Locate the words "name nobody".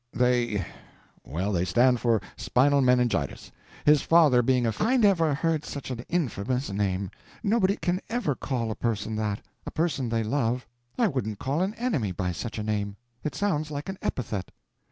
6.71-7.75